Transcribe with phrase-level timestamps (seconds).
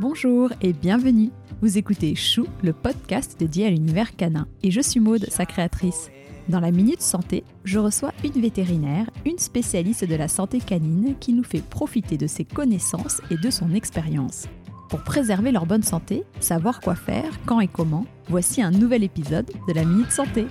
[0.00, 1.30] Bonjour et bienvenue.
[1.60, 4.46] Vous écoutez Chou, le podcast dédié à l'univers canin.
[4.62, 6.12] Et je suis Maude, sa créatrice.
[6.48, 11.32] Dans la Minute Santé, je reçois une vétérinaire, une spécialiste de la santé canine qui
[11.32, 14.46] nous fait profiter de ses connaissances et de son expérience.
[14.88, 19.50] Pour préserver leur bonne santé, savoir quoi faire, quand et comment, voici un nouvel épisode
[19.66, 20.46] de la Minute Santé.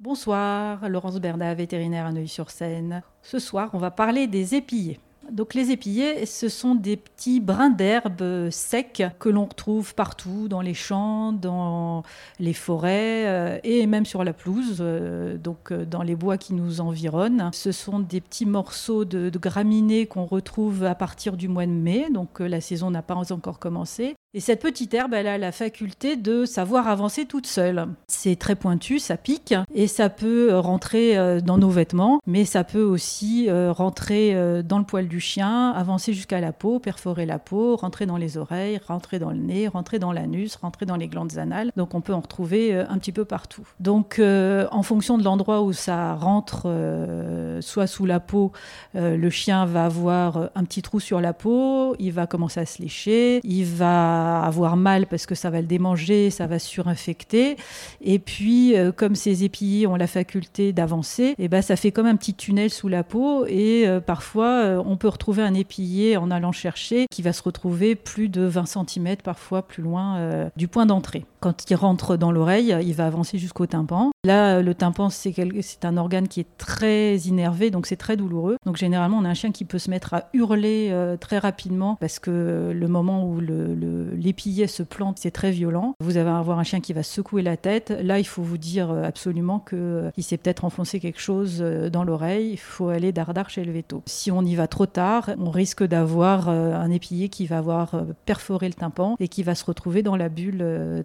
[0.00, 3.02] Bonsoir, Laurence Bernat, vétérinaire à Neuilly-sur-Seine.
[3.22, 5.00] Ce soir, on va parler des épillés.
[5.30, 10.60] Donc les épillés, ce sont des petits brins d'herbe secs que l'on retrouve partout, dans
[10.60, 12.02] les champs, dans
[12.38, 16.54] les forêts euh, et même sur la pelouse, euh, donc euh, dans les bois qui
[16.54, 17.50] nous environnent.
[17.52, 21.72] Ce sont des petits morceaux de, de graminées qu'on retrouve à partir du mois de
[21.72, 24.14] mai, donc la saison n'a pas encore commencé.
[24.34, 27.86] Et cette petite herbe, elle a la faculté de savoir avancer toute seule.
[28.08, 32.82] C'est très pointu, ça pique, et ça peut rentrer dans nos vêtements, mais ça peut
[32.82, 34.34] aussi rentrer
[34.64, 38.36] dans le poil du chien, avancer jusqu'à la peau, perforer la peau, rentrer dans les
[38.36, 41.70] oreilles, rentrer dans le nez, rentrer dans l'anus, rentrer dans les glandes anales.
[41.76, 43.66] Donc on peut en retrouver euh, un petit peu partout.
[43.80, 48.52] Donc euh, en fonction de l'endroit où ça rentre, euh, soit sous la peau,
[48.94, 52.80] le chien va avoir un petit trou sur la peau, il va commencer à se
[52.80, 57.56] lécher, il va avoir mal parce que ça va le démanger, ça va surinfecter.
[58.00, 62.06] Et puis comme ces épillés ont la faculté d'avancer, et eh ben ça fait comme
[62.06, 66.52] un petit tunnel sous la peau et parfois on peut retrouver un épillé en allant
[66.52, 70.86] chercher qui va se retrouver plus de 20 cm, parfois plus loin euh, du point
[70.86, 71.24] d'entrée.
[71.44, 74.12] Quand il rentre dans l'oreille, il va avancer jusqu'au tympan.
[74.24, 78.56] Là, le tympan, c'est un organe qui est très innervé, donc c'est très douloureux.
[78.64, 81.96] Donc généralement, on a un chien qui peut se mettre à hurler euh, très rapidement
[82.00, 85.94] parce que le moment où l'épillé se plante, c'est très violent.
[86.00, 87.92] Vous allez avoir un chien qui va secouer la tête.
[88.02, 92.52] Là, il faut vous dire euh, absolument qu'il s'est peut-être enfoncé quelque chose dans l'oreille.
[92.52, 94.02] Il faut aller dardard chez le veto.
[94.06, 97.94] Si on y va trop tard, on risque d'avoir euh, un épillé qui va avoir
[97.94, 101.04] euh, perforé le tympan et qui va se retrouver dans la bulle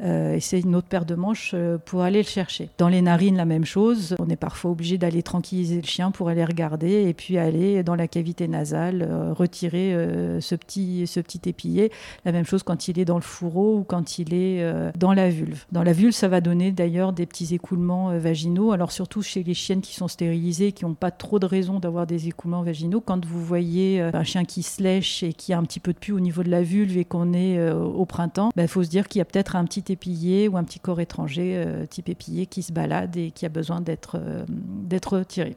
[0.00, 1.54] euh, et c'est une autre paire de manches
[1.86, 2.68] pour aller le chercher.
[2.78, 4.16] Dans les narines, la même chose.
[4.18, 7.94] On est parfois obligé d'aller tranquilliser le chien pour aller regarder et puis aller dans
[7.94, 9.92] la cavité nasale, retirer
[10.40, 11.90] ce, petit, ce petit épillé.
[12.24, 15.30] La même chose quand il est dans le fourreau ou quand il est dans la
[15.30, 15.64] vulve.
[15.72, 18.72] Dans la vulve, ça va donner d'ailleurs des petits écoulements vaginaux.
[18.72, 22.06] Alors surtout chez les chiennes qui sont stérilisées, qui n'ont pas trop de raison d'avoir
[22.06, 25.58] des écoulements vaginaux, quand vous voyez euh, un chien qui se lèche et qui a
[25.58, 28.04] un petit peu de pu au niveau de la vulve et qu'on est euh, au
[28.04, 30.64] printemps, il ben, faut se dire qu'il y a peut-être un petit épillé ou un
[30.64, 34.18] petit corps étranger euh, type épillé qui se balade et qui a besoin d'être
[34.48, 35.56] d'être tiré.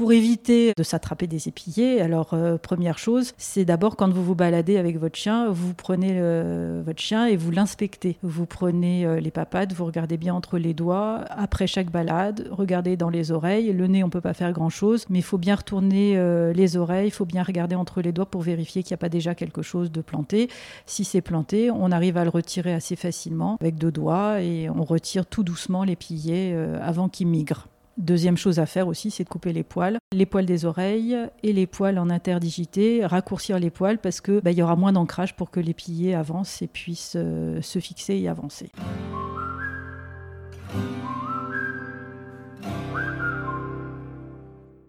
[0.00, 4.34] Pour éviter de s'attraper des épillés, alors euh, première chose, c'est d'abord quand vous vous
[4.34, 6.18] baladez avec votre chien, vous prenez
[6.82, 8.16] votre chien et vous l'inspectez.
[8.22, 11.26] Vous prenez euh, les papates, vous regardez bien entre les doigts.
[11.28, 13.74] Après chaque balade, regardez dans les oreilles.
[13.74, 16.78] Le nez, on peut pas faire grand chose, mais il faut bien retourner euh, les
[16.78, 19.34] oreilles, il faut bien regarder entre les doigts pour vérifier qu'il n'y a pas déjà
[19.34, 20.48] quelque chose de planté.
[20.86, 24.82] Si c'est planté, on arrive à le retirer assez facilement avec deux doigts et on
[24.82, 27.68] retire tout doucement l'épillé avant qu'il migre.
[28.00, 31.52] Deuxième chose à faire aussi, c'est de couper les poils, les poils des oreilles et
[31.52, 35.36] les poils en interdigité, raccourcir les poils parce que bah, il y aura moins d'ancrage
[35.36, 38.70] pour que les piliers avancent et puissent euh, se fixer et avancer.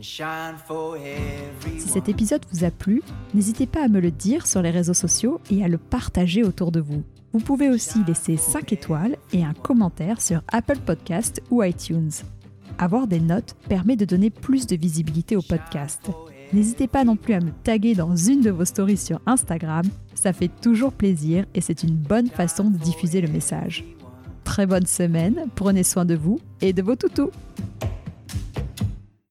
[0.00, 3.02] Si cet épisode vous a plu,
[3.34, 6.72] n'hésitez pas à me le dire sur les réseaux sociaux et à le partager autour
[6.72, 7.02] de vous.
[7.34, 12.10] Vous pouvez aussi laisser 5 étoiles et un commentaire sur Apple Podcast ou iTunes.
[12.78, 16.10] Avoir des notes permet de donner plus de visibilité au podcast.
[16.52, 20.32] N'hésitez pas non plus à me taguer dans une de vos stories sur Instagram, ça
[20.32, 23.84] fait toujours plaisir et c'est une bonne façon de diffuser le message.
[24.44, 27.30] Très bonne semaine, prenez soin de vous et de vos toutous.